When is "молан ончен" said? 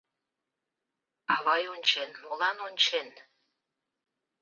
2.23-3.07